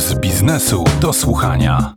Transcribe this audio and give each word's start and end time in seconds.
z 0.00 0.14
biznesu 0.14 0.84
do 1.00 1.12
słuchania. 1.12 1.94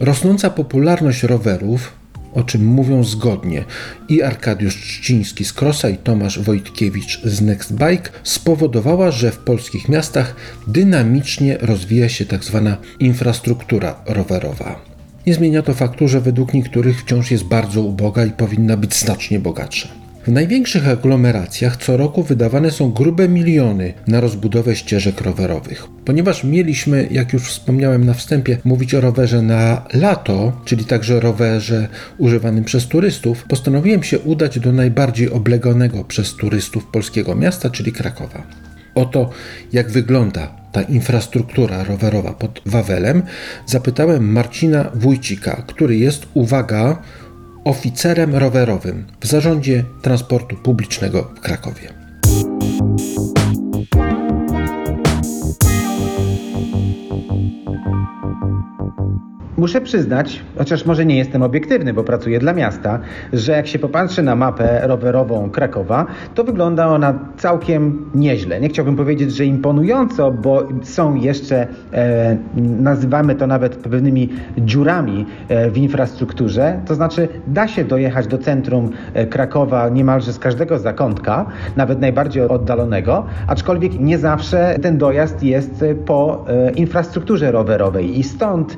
Rosnąca 0.00 0.50
popularność 0.50 1.22
rowerów, 1.22 1.92
o 2.34 2.42
czym 2.42 2.66
mówią 2.66 3.04
zgodnie 3.04 3.64
i 4.08 4.22
Arkadiusz 4.22 4.76
Trzciński 4.76 5.44
z 5.44 5.52
Krosa 5.52 5.88
i 5.88 5.96
Tomasz 5.96 6.38
Wojtkiewicz 6.38 7.22
z 7.24 7.40
Nextbike, 7.40 8.10
spowodowała, 8.22 9.10
że 9.10 9.32
w 9.32 9.38
polskich 9.38 9.88
miastach 9.88 10.36
dynamicznie 10.66 11.58
rozwija 11.60 12.08
się 12.08 12.26
tzw. 12.26 12.62
Tak 12.64 13.00
infrastruktura 13.00 13.94
rowerowa. 14.06 14.80
Nie 15.26 15.34
zmienia 15.34 15.62
to 15.62 15.74
faktu, 15.74 16.08
że 16.08 16.20
według 16.20 16.54
niektórych 16.54 17.00
wciąż 17.00 17.30
jest 17.30 17.44
bardzo 17.44 17.82
uboga 17.82 18.24
i 18.24 18.30
powinna 18.30 18.76
być 18.76 18.94
znacznie 18.94 19.38
bogatsza. 19.38 19.88
W 20.26 20.28
największych 20.28 20.88
aglomeracjach 20.88 21.76
co 21.76 21.96
roku 21.96 22.22
wydawane 22.22 22.70
są 22.70 22.92
grube 22.92 23.28
miliony 23.28 23.92
na 24.06 24.20
rozbudowę 24.20 24.76
ścieżek 24.76 25.20
rowerowych. 25.20 25.86
Ponieważ 26.04 26.44
mieliśmy, 26.44 27.08
jak 27.10 27.32
już 27.32 27.42
wspomniałem 27.42 28.04
na 28.04 28.14
wstępie, 28.14 28.58
mówić 28.64 28.94
o 28.94 29.00
rowerze 29.00 29.42
na 29.42 29.82
lato, 29.94 30.52
czyli 30.64 30.84
także 30.84 31.20
rowerze 31.20 31.88
używanym 32.18 32.64
przez 32.64 32.86
turystów, 32.86 33.44
postanowiłem 33.44 34.02
się 34.02 34.18
udać 34.18 34.58
do 34.58 34.72
najbardziej 34.72 35.30
obleganego 35.30 36.04
przez 36.04 36.36
turystów 36.36 36.86
polskiego 36.86 37.34
miasta, 37.34 37.70
czyli 37.70 37.92
Krakowa. 37.92 38.42
Oto 38.94 39.30
jak 39.72 39.90
wygląda 39.90 40.54
ta 40.72 40.82
infrastruktura 40.82 41.84
rowerowa 41.84 42.32
pod 42.32 42.60
Wawelem, 42.66 43.22
zapytałem 43.66 44.32
Marcina 44.32 44.90
Wójcika, 44.94 45.62
który 45.66 45.96
jest, 45.96 46.26
uwaga, 46.34 47.02
oficerem 47.64 48.34
rowerowym 48.34 49.06
w 49.20 49.26
zarządzie 49.26 49.84
transportu 50.02 50.56
publicznego 50.56 51.22
w 51.22 51.40
Krakowie. 51.40 51.99
Muszę 59.60 59.80
przyznać, 59.80 60.42
chociaż 60.58 60.86
może 60.86 61.06
nie 61.06 61.16
jestem 61.16 61.42
obiektywny, 61.42 61.94
bo 61.94 62.04
pracuję 62.04 62.38
dla 62.38 62.52
miasta, 62.52 62.98
że 63.32 63.52
jak 63.52 63.66
się 63.66 63.78
popatrzy 63.78 64.22
na 64.22 64.36
mapę 64.36 64.80
rowerową 64.82 65.50
Krakowa, 65.50 66.06
to 66.34 66.44
wygląda 66.44 66.88
ona 66.88 67.18
całkiem 67.36 68.10
nieźle. 68.14 68.60
Nie 68.60 68.68
chciałbym 68.68 68.96
powiedzieć, 68.96 69.32
że 69.32 69.44
imponująco, 69.44 70.32
bo 70.32 70.68
są 70.82 71.14
jeszcze, 71.14 71.66
e, 71.92 72.36
nazywamy 72.56 73.34
to 73.34 73.46
nawet 73.46 73.76
pewnymi 73.76 74.28
dziurami 74.58 75.26
e, 75.48 75.70
w 75.70 75.78
infrastrukturze. 75.78 76.80
To 76.86 76.94
znaczy, 76.94 77.28
da 77.46 77.68
się 77.68 77.84
dojechać 77.84 78.26
do 78.26 78.38
centrum 78.38 78.90
e, 79.14 79.26
Krakowa 79.26 79.88
niemalże 79.88 80.32
z 80.32 80.38
każdego 80.38 80.78
zakątka, 80.78 81.46
nawet 81.76 82.00
najbardziej 82.00 82.42
oddalonego, 82.42 83.26
aczkolwiek 83.46 84.00
nie 84.00 84.18
zawsze 84.18 84.76
ten 84.82 84.98
dojazd 84.98 85.42
jest 85.42 85.84
po 86.06 86.44
e, 86.48 86.70
infrastrukturze 86.70 87.52
rowerowej 87.52 88.18
i 88.18 88.22
stąd 88.22 88.76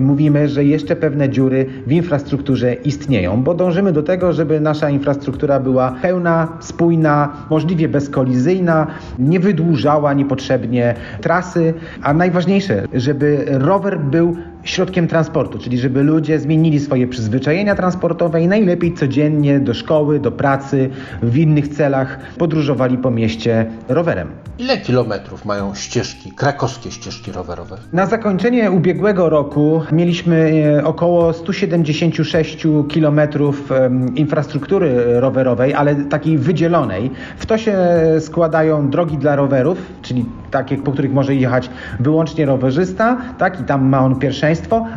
mówimy, 0.00 0.48
że 0.48 0.64
jeszcze 0.64 0.96
pewne 0.96 1.28
dziury 1.28 1.66
w 1.86 1.92
infrastrukturze 1.92 2.74
istnieją, 2.74 3.42
bo 3.42 3.54
dążymy 3.54 3.92
do 3.92 4.02
tego, 4.02 4.32
żeby 4.32 4.60
nasza 4.60 4.90
infrastruktura 4.90 5.60
była 5.60 5.94
pełna, 6.02 6.48
spójna, 6.60 7.32
możliwie 7.50 7.88
bezkolizyjna, 7.88 8.86
nie 9.18 9.40
wydłużała 9.40 10.12
niepotrzebnie 10.14 10.94
trasy, 11.20 11.74
a 12.02 12.14
najważniejsze, 12.14 12.88
żeby 12.94 13.44
rower 13.48 14.00
był 14.00 14.36
środkiem 14.64 15.08
transportu, 15.08 15.58
czyli 15.58 15.78
żeby 15.78 16.02
ludzie 16.02 16.38
zmienili 16.38 16.80
swoje 16.80 17.06
przyzwyczajenia 17.06 17.74
transportowe 17.74 18.42
i 18.42 18.48
najlepiej 18.48 18.94
codziennie 18.94 19.60
do 19.60 19.74
szkoły, 19.74 20.20
do 20.20 20.32
pracy, 20.32 20.90
w 21.22 21.36
innych 21.36 21.68
celach 21.68 22.18
podróżowali 22.38 22.98
po 22.98 23.10
mieście 23.10 23.66
rowerem. 23.88 24.28
Ile 24.58 24.78
kilometrów 24.78 25.44
mają 25.44 25.74
ścieżki, 25.74 26.32
krakowskie 26.36 26.90
ścieżki 26.90 27.32
rowerowe? 27.32 27.76
Na 27.92 28.06
zakończenie 28.06 28.70
ubiegłego 28.70 29.28
roku 29.28 29.82
mieliśmy 29.92 30.52
e, 30.78 30.84
około 30.84 31.32
176 31.32 32.66
kilometrów 32.88 33.70
infrastruktury 34.14 35.20
rowerowej, 35.20 35.74
ale 35.74 35.94
takiej 35.94 36.38
wydzielonej. 36.38 37.10
W 37.36 37.46
to 37.46 37.58
się 37.58 37.76
składają 38.20 38.90
drogi 38.90 39.18
dla 39.18 39.36
rowerów, 39.36 39.78
czyli 40.02 40.24
takie, 40.50 40.76
po 40.76 40.92
których 40.92 41.12
może 41.12 41.34
jechać 41.34 41.70
wyłącznie 42.00 42.46
rowerzysta, 42.46 43.16
tak, 43.38 43.60
i 43.60 43.64
tam 43.64 43.88
ma 43.88 44.00
on 44.00 44.18
pierwszeństwo, 44.18 44.51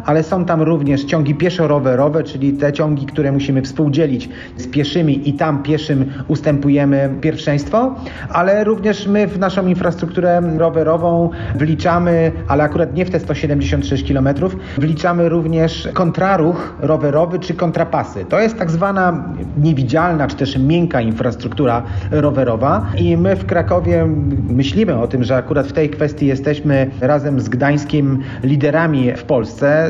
ale 0.05 0.23
są 0.23 0.45
tam 0.45 0.61
również 0.61 1.03
ciągi 1.03 1.35
pieszo-rowerowe, 1.35 2.23
czyli 2.23 2.53
te 2.53 2.73
ciągi, 2.73 3.05
które 3.05 3.31
musimy 3.31 3.61
współdzielić 3.61 4.29
z 4.57 4.67
pieszymi 4.67 5.29
i 5.29 5.33
tam 5.33 5.63
pieszym 5.63 6.05
ustępujemy 6.27 7.09
pierwszeństwo, 7.21 7.95
ale 8.29 8.63
również 8.63 9.07
my 9.07 9.27
w 9.27 9.39
naszą 9.39 9.67
infrastrukturę 9.67 10.41
rowerową 10.57 11.29
wliczamy, 11.55 12.31
ale 12.47 12.63
akurat 12.63 12.95
nie 12.95 13.05
w 13.05 13.09
te 13.09 13.19
176 13.19 14.13
km, 14.13 14.29
wliczamy 14.77 15.29
również 15.29 15.89
kontraruch 15.93 16.75
rowerowy 16.79 17.39
czy 17.39 17.53
kontrapasy. 17.53 18.25
To 18.25 18.39
jest 18.39 18.57
tak 18.57 18.72
zwana 18.72 19.23
niewidzialna 19.57 20.27
czy 20.27 20.35
też 20.35 20.57
miękka 20.57 21.01
infrastruktura 21.01 21.83
rowerowa 22.11 22.85
i 22.97 23.17
my 23.17 23.35
w 23.35 23.45
Krakowie 23.45 24.07
myślimy 24.49 25.01
o 25.01 25.07
tym, 25.07 25.23
że 25.23 25.35
akurat 25.35 25.67
w 25.67 25.73
tej 25.73 25.89
kwestii 25.89 26.27
jesteśmy 26.27 26.89
razem 27.01 27.39
z 27.39 27.49
Gdańskim 27.49 28.23
liderami 28.43 29.11
w 29.16 29.23
Polsce. 29.23 29.44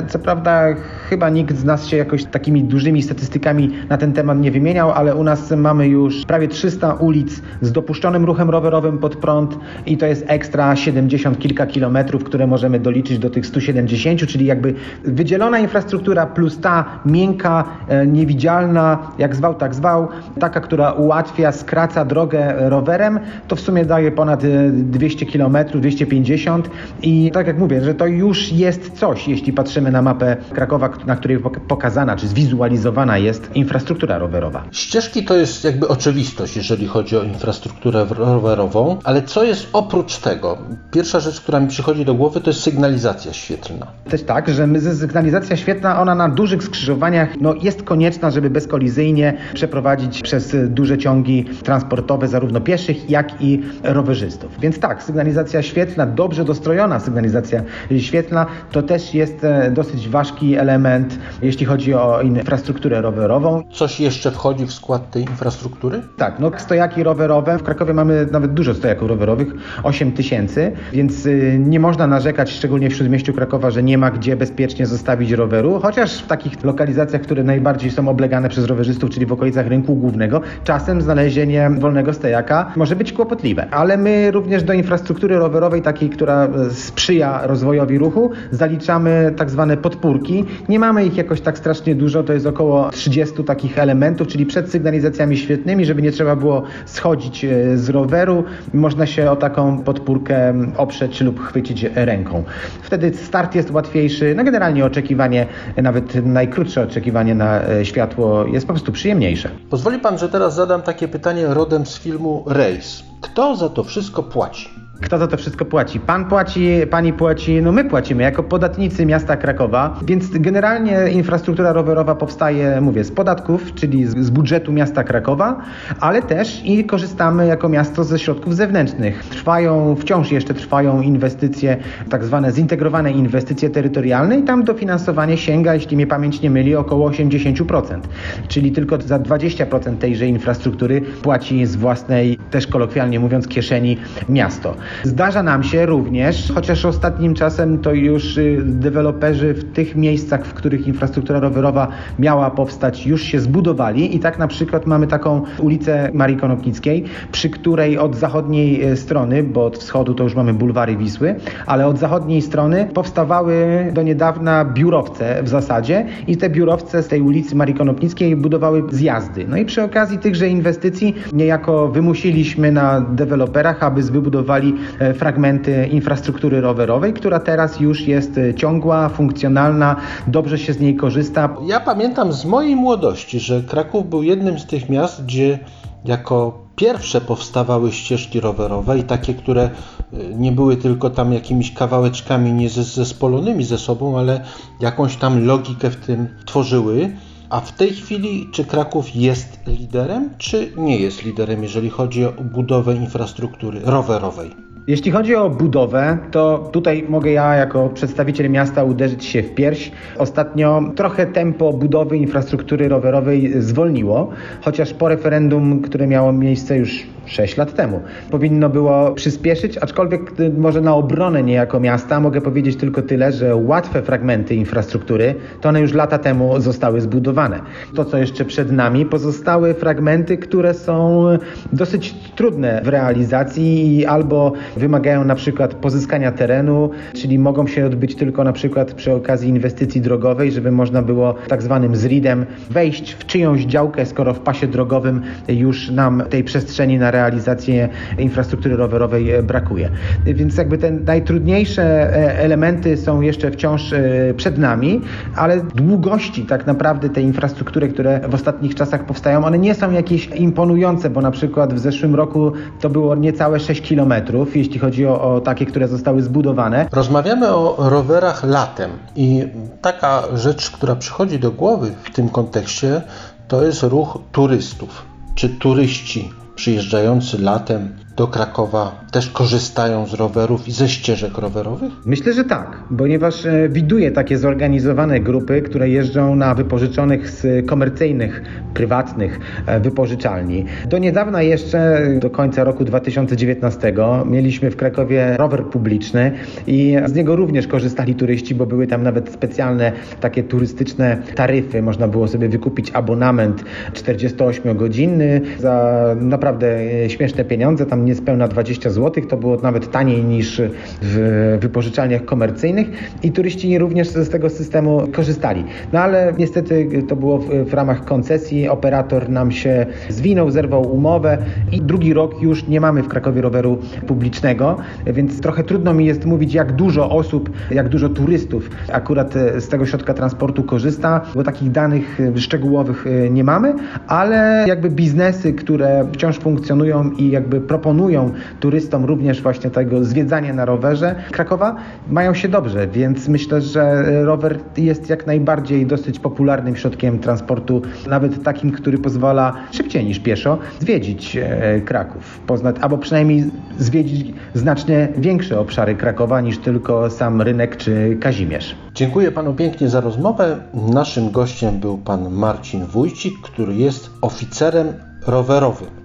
Co 0.07 0.19
prawda 0.19 0.65
chyba 1.09 1.29
nikt 1.29 1.57
z 1.57 1.63
nas 1.63 1.87
się 1.87 1.97
jakoś 1.97 2.25
takimi 2.25 2.63
dużymi 2.63 3.01
statystykami 3.01 3.69
na 3.89 3.97
ten 3.97 4.13
temat 4.13 4.39
nie 4.39 4.51
wymieniał, 4.51 4.91
ale 4.91 5.15
u 5.15 5.23
nas 5.23 5.51
mamy 5.51 5.87
już 5.87 6.25
prawie 6.25 6.47
300 6.47 6.93
ulic 6.93 7.41
z 7.61 7.71
dopuszczonym 7.71 8.25
ruchem 8.25 8.49
rowerowym 8.49 8.97
pod 8.97 9.15
prąd 9.15 9.57
i 9.85 9.97
to 9.97 10.05
jest 10.05 10.25
ekstra 10.27 10.75
70 10.75 11.39
kilka 11.39 11.67
kilometrów, 11.67 12.23
które 12.23 12.47
możemy 12.47 12.79
doliczyć 12.79 13.19
do 13.19 13.29
tych 13.29 13.45
170, 13.45 14.25
czyli 14.27 14.45
jakby 14.45 14.73
wydzielona 15.03 15.59
infrastruktura 15.59 16.25
plus 16.25 16.59
ta 16.59 16.85
miękka, 17.05 17.63
e, 17.87 18.07
niewidzialna, 18.07 19.11
jak 19.17 19.35
zwał, 19.35 19.53
tak 19.53 19.75
zwał, 19.75 20.07
taka, 20.39 20.61
która 20.61 20.91
ułatwia, 20.91 21.51
skraca 21.51 22.05
drogę 22.05 22.69
rowerem, 22.69 23.19
to 23.47 23.55
w 23.55 23.59
sumie 23.59 23.85
daje 23.85 24.11
ponad 24.11 24.43
200 24.71 25.25
km 25.25 25.45
km, 25.49 25.81
250 25.81 26.69
i 27.01 27.31
tak 27.33 27.47
jak 27.47 27.57
mówię, 27.57 27.81
że 27.81 27.93
to 27.93 28.07
już 28.07 28.51
jest 28.51 28.91
coś, 28.91 29.27
jeśli 29.27 29.44
patrzymy 29.53 29.91
na 29.91 30.01
mapę 30.01 30.37
Krakowa, 30.53 30.89
na 31.05 31.15
której 31.15 31.39
pokazana 31.67 32.15
czy 32.15 32.27
zwizualizowana 32.27 33.17
jest 33.17 33.55
infrastruktura 33.55 34.17
rowerowa. 34.17 34.63
Ścieżki 34.71 35.23
to 35.23 35.35
jest 35.35 35.63
jakby 35.63 35.87
oczywistość, 35.87 36.55
jeżeli 36.55 36.87
chodzi 36.87 37.17
o 37.17 37.23
infrastrukturę 37.23 38.05
rowerową, 38.09 38.97
ale 39.03 39.21
co 39.21 39.43
jest 39.43 39.67
oprócz 39.73 40.17
tego? 40.17 40.57
Pierwsza 40.91 41.19
rzecz, 41.19 41.41
która 41.41 41.59
mi 41.59 41.67
przychodzi 41.67 42.05
do 42.05 42.13
głowy, 42.13 42.41
to 42.41 42.49
jest 42.49 42.61
sygnalizacja 42.61 43.33
świetlna. 43.33 43.87
Też 44.09 44.23
tak, 44.23 44.49
że 44.49 44.67
sygnalizacja 44.93 45.57
świetlna, 45.57 46.01
ona 46.01 46.15
na 46.15 46.29
dużych 46.29 46.63
skrzyżowaniach 46.63 47.29
no, 47.41 47.53
jest 47.61 47.83
konieczna, 47.83 48.31
żeby 48.31 48.49
bezkolizyjnie 48.49 49.37
przeprowadzić 49.53 50.21
przez 50.21 50.55
duże 50.69 50.97
ciągi 50.97 51.45
transportowe 51.63 52.27
zarówno 52.27 52.61
pieszych, 52.61 53.09
jak 53.09 53.41
i 53.41 53.63
rowerzystów. 53.83 54.59
Więc 54.59 54.79
tak, 54.79 55.03
sygnalizacja 55.03 55.35
sygnalizacja 55.35 55.61
świetlna, 55.61 56.05
dobrze 56.05 56.45
dostrojona 56.45 56.99
sygnalizacja 56.99 57.63
świetlna, 57.99 58.45
to 58.71 58.83
też 58.83 59.13
jest 59.13 59.34
e, 59.43 59.71
dosyć 59.71 60.09
ważki 60.09 60.55
element, 60.55 61.19
jeśli 61.41 61.65
chodzi 61.65 61.93
o 61.93 62.21
infrastrukturę 62.21 63.01
rowerową. 63.01 63.63
Coś 63.71 63.99
jeszcze 63.99 64.31
wchodzi 64.31 64.65
w 64.65 64.73
skład 64.73 65.11
tej 65.11 65.21
infrastruktury? 65.21 66.01
Tak, 66.17 66.39
no 66.39 66.51
stojaki 66.57 67.03
rowerowe. 67.03 67.57
W 67.57 67.63
Krakowie 67.63 67.93
mamy 67.93 68.27
nawet 68.31 68.53
dużo 68.53 68.73
stojaków 68.73 69.09
rowerowych, 69.09 69.47
8 69.83 70.11
tysięcy, 70.11 70.71
więc 70.93 71.25
y, 71.25 71.57
nie 71.59 71.79
można 71.79 72.07
narzekać, 72.07 72.51
szczególnie 72.51 72.89
w 72.89 72.93
śródmieściu 72.93 73.33
Krakowa, 73.33 73.71
że 73.71 73.83
nie 73.83 73.97
ma 73.97 74.11
gdzie 74.11 74.35
bezpiecznie 74.35 74.85
zostawić 74.85 75.31
roweru, 75.31 75.79
chociaż 75.79 76.17
w 76.21 76.27
takich 76.27 76.63
lokalizacjach, 76.63 77.21
które 77.21 77.43
najbardziej 77.43 77.91
są 77.91 78.09
oblegane 78.09 78.49
przez 78.49 78.65
rowerzystów, 78.65 79.09
czyli 79.09 79.25
w 79.25 79.33
okolicach 79.33 79.67
rynku 79.67 79.95
głównego, 79.95 80.41
czasem 80.63 81.01
znalezienie 81.01 81.69
wolnego 81.79 82.13
stojaka 82.13 82.71
może 82.75 82.95
być 82.95 83.13
kłopotliwe. 83.13 83.67
Ale 83.71 83.97
my 83.97 84.31
również 84.31 84.63
do 84.63 84.73
infrastruktury 84.73 85.15
infrastruktury 85.15 85.39
rowerowej, 85.39 85.81
takiej, 85.81 86.09
która 86.09 86.45
e, 86.45 86.69
sprzyja 86.69 87.47
rozwojowi 87.47 87.97
ruchu, 87.97 88.31
zaliczamy 88.51 89.24
tak 89.31 89.49
zwane 89.49 89.77
podpórki. 89.77 90.45
Nie 90.69 90.79
mamy 90.79 91.05
ich 91.05 91.17
jakoś 91.17 91.41
tak 91.41 91.57
strasznie 91.57 91.95
dużo, 91.95 92.23
to 92.23 92.33
jest 92.33 92.45
około 92.45 92.89
30 92.89 93.43
takich 93.43 93.79
elementów, 93.79 94.27
czyli 94.27 94.45
przed 94.45 94.71
sygnalizacjami 94.71 95.37
świetnymi, 95.37 95.85
żeby 95.85 96.01
nie 96.01 96.11
trzeba 96.11 96.35
było 96.35 96.63
schodzić 96.85 97.45
e, 97.45 97.77
z 97.77 97.89
roweru, 97.89 98.43
można 98.73 99.05
się 99.05 99.31
o 99.31 99.35
taką 99.35 99.83
podpórkę 99.83 100.53
oprzeć 100.77 101.21
lub 101.21 101.39
chwycić 101.39 101.85
ręką. 101.95 102.43
Wtedy 102.81 103.13
start 103.13 103.55
jest 103.55 103.71
łatwiejszy, 103.71 104.33
no 104.37 104.43
generalnie 104.43 104.85
oczekiwanie, 104.85 105.45
nawet 105.77 106.25
najkrótsze 106.25 106.81
oczekiwanie 106.83 107.35
na 107.35 107.67
e, 107.67 107.85
światło 107.85 108.45
jest 108.45 108.67
po 108.67 108.73
prostu 108.73 108.91
przyjemniejsze. 108.91 109.49
Pozwoli 109.69 109.99
pan, 109.99 110.17
że 110.17 110.29
teraz 110.29 110.55
zadam 110.55 110.81
takie 110.81 111.07
pytanie 111.07 111.47
rodem 111.47 111.85
z 111.85 111.99
filmu 111.99 112.43
Race. 112.47 113.03
Kto 113.21 113.55
za 113.55 113.69
to 113.69 113.83
wszystko 113.83 114.23
płaci? 114.23 114.84
Kto 115.01 115.17
za 115.17 115.27
to 115.27 115.37
wszystko 115.37 115.65
płaci? 115.65 115.99
Pan 115.99 116.25
płaci, 116.25 116.81
pani 116.89 117.13
płaci, 117.13 117.61
no 117.61 117.71
my 117.71 117.83
płacimy 117.83 118.23
jako 118.23 118.43
podatnicy 118.43 119.05
miasta 119.05 119.37
Krakowa, 119.37 119.99
więc 120.05 120.29
generalnie 120.31 120.99
infrastruktura 121.11 121.73
rowerowa 121.73 122.15
powstaje, 122.15 122.81
mówię, 122.81 123.03
z 123.03 123.11
podatków, 123.11 123.73
czyli 123.73 124.05
z, 124.05 124.17
z 124.17 124.29
budżetu 124.29 124.73
miasta 124.73 125.03
Krakowa, 125.03 125.61
ale 125.99 126.21
też 126.21 126.61
i 126.65 126.83
korzystamy 126.83 127.47
jako 127.47 127.69
miasto 127.69 128.03
ze 128.03 128.19
środków 128.19 128.55
zewnętrznych. 128.55 129.23
Trwają, 129.23 129.95
wciąż 129.95 130.31
jeszcze 130.31 130.53
trwają 130.53 131.01
inwestycje, 131.01 131.77
tak 132.09 132.23
zwane 132.23 132.51
zintegrowane 132.51 133.11
inwestycje 133.11 133.69
terytorialne 133.69 134.37
i 134.37 134.43
tam 134.43 134.63
dofinansowanie 134.63 135.37
sięga, 135.37 135.73
jeśli 135.73 135.95
mnie 135.95 136.07
pamięć 136.07 136.41
nie 136.41 136.49
myli, 136.49 136.75
około 136.75 137.09
80%, 137.09 137.99
czyli 138.47 138.71
tylko 138.71 139.01
za 139.01 139.19
20% 139.19 139.97
tejże 139.97 140.27
infrastruktury 140.27 141.01
płaci 141.01 141.65
z 141.65 141.75
własnej, 141.75 142.37
też 142.51 142.67
kolokwialnie 142.67 143.19
mówiąc, 143.19 143.47
kieszeni 143.47 143.97
miasto. 144.29 144.75
Zdarza 145.03 145.43
nam 145.43 145.63
się 145.63 145.85
również, 145.85 146.51
chociaż 146.55 146.85
ostatnim 146.85 147.33
czasem 147.33 147.79
to 147.79 147.93
już 147.93 148.37
y, 148.37 148.61
deweloperzy 148.65 149.53
w 149.53 149.73
tych 149.73 149.95
miejscach, 149.95 150.45
w 150.45 150.53
których 150.53 150.87
infrastruktura 150.87 151.39
rowerowa 151.39 151.87
miała 152.19 152.51
powstać, 152.51 153.07
już 153.07 153.23
się 153.23 153.39
zbudowali 153.39 154.15
i 154.15 154.19
tak 154.19 154.39
na 154.39 154.47
przykład 154.47 154.85
mamy 154.85 155.07
taką 155.07 155.43
ulicę 155.59 156.09
Marii 156.13 156.37
Konopnickiej, 156.37 157.03
przy 157.31 157.49
której 157.49 157.97
od 157.97 158.15
zachodniej 158.15 158.91
y, 158.91 158.97
strony, 158.97 159.43
bo 159.43 159.65
od 159.65 159.77
wschodu 159.77 160.13
to 160.13 160.23
już 160.23 160.35
mamy 160.35 160.53
bulwary 160.53 160.97
Wisły, 160.97 161.35
ale 161.65 161.87
od 161.87 161.97
zachodniej 161.97 162.41
strony 162.41 162.87
powstawały 162.93 163.55
do 163.93 164.01
niedawna 164.01 164.65
biurowce 164.65 165.43
w 165.43 165.47
zasadzie 165.47 166.05
i 166.27 166.37
te 166.37 166.49
biurowce 166.49 167.03
z 167.03 167.07
tej 167.07 167.21
ulicy 167.21 167.55
Marii 167.55 167.75
Konopnickiej 167.75 168.35
budowały 168.35 168.83
zjazdy. 168.89 169.45
No 169.47 169.57
i 169.57 169.65
przy 169.65 169.83
okazji 169.83 170.17
tychże 170.17 170.47
inwestycji 170.47 171.15
niejako 171.33 171.87
wymusiliśmy 171.87 172.71
na 172.71 173.01
deweloperach, 173.01 173.83
aby 173.83 174.03
zbudowali 174.03 174.69
e, 174.69 174.74
fragmenty 175.13 175.87
infrastruktury 175.87 176.61
rowerowej, 176.61 177.13
która 177.13 177.39
teraz 177.39 177.79
już 177.79 178.01
jest 178.01 178.37
e, 178.37 178.53
ciągła, 178.53 179.09
funkcjonalna, 179.09 179.95
dobrze 180.27 180.57
się 180.57 180.73
z 180.73 180.79
niej 180.79 180.95
korzysta. 180.95 181.55
Ja 181.67 181.79
pamiętam 181.79 182.33
z 182.33 182.45
mojej 182.45 182.75
młodości, 182.75 183.39
że 183.39 183.61
Kraków 183.61 184.09
był 184.09 184.23
jednym 184.23 184.59
z 184.59 184.65
tych 184.65 184.89
miast, 184.89 185.25
gdzie 185.25 185.59
jako 186.05 186.65
pierwsze 186.75 187.21
powstawały 187.21 187.91
ścieżki 187.91 188.39
rowerowe 188.39 188.99
i 188.99 189.03
takie, 189.03 189.33
które 189.33 189.69
y, 190.13 190.35
nie 190.35 190.51
były 190.51 190.77
tylko 190.77 191.09
tam 191.09 191.33
jakimiś 191.33 191.73
kawałeczkami 191.73 192.53
nie 192.53 192.69
zespolonymi 192.69 193.63
ze 193.63 193.77
sobą, 193.77 194.19
ale 194.19 194.41
jakąś 194.81 195.15
tam 195.15 195.45
logikę 195.45 195.89
w 195.89 195.95
tym 195.95 196.27
tworzyły. 196.45 197.11
A 197.49 197.59
w 197.61 197.71
tej 197.71 197.89
chwili, 197.89 198.49
czy 198.51 198.65
Kraków 198.65 199.15
jest 199.15 199.59
liderem, 199.67 200.29
czy 200.37 200.71
nie 200.77 200.97
jest 200.97 201.25
liderem, 201.25 201.63
jeżeli 201.63 201.89
chodzi 201.89 202.25
o 202.25 202.31
budowę 202.31 202.95
infrastruktury 202.95 203.79
rowerowej? 203.83 204.51
Jeśli 204.87 205.11
chodzi 205.11 205.35
o 205.35 205.49
budowę, 205.49 206.17
to 206.31 206.69
tutaj 206.71 207.05
mogę 207.09 207.31
ja 207.31 207.55
jako 207.55 207.89
przedstawiciel 207.89 208.49
miasta 208.49 208.83
uderzyć 208.83 209.25
się 209.25 209.43
w 209.43 209.55
pierś. 209.55 209.91
Ostatnio 210.17 210.83
trochę 210.95 211.25
tempo 211.25 211.73
budowy 211.73 212.17
infrastruktury 212.17 212.87
rowerowej 212.87 213.61
zwolniło, 213.61 214.29
chociaż 214.61 214.93
po 214.93 215.09
referendum, 215.09 215.81
które 215.81 216.07
miało 216.07 216.33
miejsce 216.33 216.77
już 216.77 217.07
6 217.25 217.57
lat 217.57 217.73
temu, 217.73 218.01
powinno 218.31 218.69
było 218.69 219.11
przyspieszyć, 219.11 219.77
aczkolwiek 219.77 220.39
y, 220.39 220.49
może 220.57 220.81
na 220.81 220.95
obronę 220.95 221.43
niejako 221.43 221.79
miasta 221.79 222.19
mogę 222.19 222.41
powiedzieć 222.41 222.75
tylko 222.75 223.01
tyle, 223.01 223.31
że 223.31 223.55
łatwe 223.55 224.01
fragmenty 224.01 224.55
infrastruktury, 224.55 225.35
to 225.61 225.69
one 225.69 225.81
już 225.81 225.93
lata 225.93 226.17
temu 226.17 226.59
zostały 226.59 227.01
zbudowane. 227.01 227.59
To, 227.95 228.05
co 228.05 228.17
jeszcze 228.17 228.45
przed 228.45 228.71
nami, 228.71 229.05
pozostały 229.05 229.73
fragmenty, 229.73 230.37
które 230.37 230.73
są 230.73 231.25
dosyć 231.73 232.15
trudne 232.35 232.81
w 232.83 232.87
realizacji 232.87 233.97
i 233.97 234.05
albo 234.05 234.53
wymagają 234.77 235.25
na 235.25 235.35
przykład 235.35 235.73
pozyskania 235.73 236.31
terenu, 236.31 236.89
czyli 237.13 237.39
mogą 237.39 237.67
się 237.67 237.85
odbyć 237.85 238.15
tylko 238.15 238.43
na 238.43 238.53
przykład 238.53 238.93
przy 238.93 239.13
okazji 239.13 239.49
inwestycji 239.49 240.01
drogowej, 240.01 240.51
żeby 240.51 240.71
można 240.71 241.01
było 241.01 241.35
tak 241.47 241.63
zwanym 241.63 241.95
zridem 241.95 242.45
wejść 242.69 243.11
w 243.11 243.25
czyjąś 243.25 243.61
działkę, 243.65 244.05
skoro 244.05 244.33
w 244.33 244.39
pasie 244.39 244.67
drogowym 244.67 245.21
już 245.47 245.89
nam 245.89 246.23
tej 246.29 246.43
przestrzeni 246.43 246.97
na 246.97 247.11
realizację 247.15 247.89
infrastruktury 248.17 248.75
rowerowej 248.75 249.43
brakuje. 249.43 249.89
Więc 250.25 250.57
jakby 250.57 250.77
te 250.77 250.91
najtrudniejsze 250.91 251.83
e, 251.83 252.39
elementy 252.39 252.97
są 252.97 253.21
jeszcze 253.21 253.51
wciąż 253.51 253.93
e, 253.93 253.99
przed 254.37 254.57
nami, 254.57 255.01
ale 255.35 255.61
długości 255.61 256.45
tak 256.45 256.67
naprawdę 256.67 257.09
tej 257.09 257.23
infrastruktury, 257.23 257.87
które 257.87 258.19
w 258.29 258.33
ostatnich 258.33 258.75
czasach 258.75 259.05
powstają, 259.05 259.45
one 259.45 259.59
nie 259.59 259.75
są 259.75 259.91
jakieś 259.91 260.27
imponujące, 260.27 261.09
bo 261.09 261.21
na 261.21 261.31
przykład 261.31 261.73
w 261.73 261.79
zeszłym 261.79 262.15
roku 262.15 262.51
to 262.81 262.89
było 262.89 263.15
niecałe 263.15 263.59
6 263.59 263.81
kilometrów, 263.81 264.55
jeśli 264.55 264.79
chodzi 264.79 265.07
o, 265.07 265.35
o 265.35 265.41
takie, 265.41 265.65
które 265.65 265.87
zostały 265.87 266.21
zbudowane. 266.21 266.87
Rozmawiamy 266.91 267.47
o 267.47 267.89
rowerach 267.89 268.43
latem 268.43 268.91
i 269.15 269.47
taka 269.81 270.23
rzecz, 270.33 270.71
która 270.71 270.95
przychodzi 270.95 271.39
do 271.39 271.51
głowy 271.51 271.91
w 272.03 272.15
tym 272.15 272.29
kontekście, 272.29 273.01
to 273.47 273.65
jest 273.65 273.83
ruch 273.83 274.19
turystów. 274.31 275.05
Czy 275.35 275.49
turyści 275.49 276.29
przyjeżdżający 276.55 277.37
latem 277.41 277.89
do 278.15 278.27
Krakowa 278.27 279.05
też 279.11 279.29
korzystają 279.29 280.05
z 280.05 280.13
rowerów 280.13 280.67
i 280.67 280.71
ze 280.71 280.89
ścieżek 280.89 281.37
rowerowych? 281.37 281.91
Myślę, 282.05 282.33
że 282.33 282.43
tak, 282.43 282.83
ponieważ 282.97 283.45
e, 283.45 283.69
widuję 283.69 284.11
takie 284.11 284.37
zorganizowane 284.37 285.19
grupy, 285.19 285.61
które 285.61 285.89
jeżdżą 285.89 286.35
na 286.35 286.55
wypożyczonych 286.55 287.29
z 287.29 287.65
komercyjnych, 287.65 288.41
prywatnych 288.73 289.39
e, 289.65 289.79
wypożyczalni. 289.79 290.65
Do 290.85 290.97
niedawna 290.97 291.41
jeszcze, 291.41 292.07
do 292.19 292.29
końca 292.29 292.63
roku 292.63 292.85
2019, 292.85 293.93
mieliśmy 294.25 294.71
w 294.71 294.75
Krakowie 294.75 295.37
rower 295.37 295.63
publiczny 295.63 296.31
i 296.67 296.95
z 297.05 297.13
niego 297.13 297.35
również 297.35 297.67
korzystali 297.67 298.15
turyści, 298.15 298.55
bo 298.55 298.65
były 298.65 298.87
tam 298.87 299.03
nawet 299.03 299.29
specjalne 299.29 299.91
takie 300.21 300.43
turystyczne 300.43 301.17
taryfy. 301.35 301.81
Można 301.81 302.07
było 302.07 302.27
sobie 302.27 302.49
wykupić 302.49 302.91
abonament 302.91 303.63
48-godzinny 303.93 305.41
za 305.59 306.05
naprawdę 306.19 306.67
e, 307.05 307.09
śmieszne 307.09 307.45
pieniądze. 307.45 307.85
Tam 307.85 308.04
niespełna 308.05 308.47
20 308.47 308.89
zł. 308.89 309.25
To 309.25 309.37
było 309.37 309.57
nawet 309.57 309.91
taniej 309.91 310.23
niż 310.23 310.61
w 311.01 311.57
wypożyczalniach 311.61 312.25
komercyjnych 312.25 312.87
i 313.23 313.31
turyści 313.31 313.77
również 313.77 314.07
z 314.07 314.29
tego 314.29 314.49
systemu 314.49 315.07
korzystali. 315.13 315.63
No 315.93 315.99
ale 315.99 316.33
niestety 316.37 317.03
to 317.07 317.15
było 317.15 317.37
w, 317.37 317.49
w 317.69 317.73
ramach 317.73 318.05
koncesji. 318.05 318.69
Operator 318.69 319.29
nam 319.29 319.51
się 319.51 319.85
zwinął, 320.09 320.51
zerwał 320.51 320.91
umowę 320.91 321.37
i 321.71 321.81
drugi 321.81 322.13
rok 322.13 322.41
już 322.41 322.67
nie 322.67 322.81
mamy 322.81 323.03
w 323.03 323.07
Krakowie 323.07 323.41
roweru 323.41 323.77
publicznego, 324.07 324.77
więc 325.05 325.41
trochę 325.41 325.63
trudno 325.63 325.93
mi 325.93 326.05
jest 326.05 326.25
mówić, 326.25 326.53
jak 326.53 326.71
dużo 326.71 327.09
osób, 327.09 327.49
jak 327.71 327.89
dużo 327.89 328.09
turystów 328.09 328.69
akurat 328.91 329.33
z 329.33 329.67
tego 329.67 329.85
środka 329.85 330.13
transportu 330.13 330.63
korzysta, 330.63 331.21
bo 331.35 331.43
takich 331.43 331.71
danych 331.71 332.19
szczegółowych 332.35 333.05
nie 333.31 333.43
mamy, 333.43 333.73
ale 334.07 334.65
jakby 334.67 334.89
biznesy, 334.89 335.53
które 335.53 336.07
wciąż 336.13 336.39
funkcjonują 336.39 337.11
i 337.11 337.31
jakby 337.31 337.61
proponują 337.61 337.94
proponują 337.95 338.31
turystom 338.59 339.05
również 339.05 339.41
właśnie 339.41 339.69
tego 339.69 340.03
zwiedzania 340.03 340.53
na 340.53 340.65
rowerze 340.65 341.15
Krakowa, 341.31 341.75
mają 342.09 342.33
się 342.33 342.47
dobrze, 342.47 342.87
więc 342.87 343.27
myślę, 343.27 343.61
że 343.61 344.03
rower 344.25 344.59
jest 344.77 345.09
jak 345.09 345.27
najbardziej 345.27 345.85
dosyć 345.85 346.19
popularnym 346.19 346.75
środkiem 346.75 347.19
transportu, 347.19 347.81
nawet 348.07 348.43
takim, 348.43 348.71
który 348.71 348.97
pozwala 348.97 349.53
szybciej 349.71 350.05
niż 350.05 350.19
pieszo 350.19 350.57
zwiedzić 350.79 351.37
e, 351.37 351.81
Kraków, 351.81 352.39
poznać, 352.47 352.75
albo 352.81 352.97
przynajmniej 352.97 353.43
zwiedzić 353.77 354.33
znacznie 354.53 355.07
większe 355.17 355.59
obszary 355.59 355.95
Krakowa 355.95 356.41
niż 356.41 356.57
tylko 356.57 357.09
sam 357.09 357.41
rynek 357.41 357.77
czy 357.77 358.17
Kazimierz. 358.21 358.75
Dziękuję 358.93 359.31
panu 359.31 359.53
pięknie 359.53 359.89
za 359.89 360.01
rozmowę. 360.01 360.57
Naszym 360.73 361.31
gościem 361.31 361.79
był 361.79 361.97
pan 361.97 362.31
Marcin 362.31 362.85
Wójcik, 362.85 363.33
który 363.41 363.75
jest 363.75 364.09
oficerem 364.21 364.87
rowerowym 365.27 366.04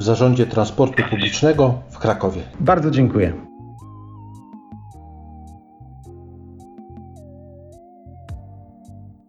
w 0.00 0.02
Zarządzie 0.02 0.46
Transportu 0.46 1.02
Publicznego 1.10 1.74
w 1.90 1.98
Krakowie. 1.98 2.42
Bardzo 2.60 2.90
dziękuję. 2.90 3.49